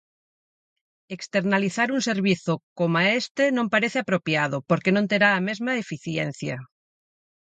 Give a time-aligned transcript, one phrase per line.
[1.15, 6.55] Externalizar un servizo coma este non parece apropiado, porque non terá a mesma eficiencia.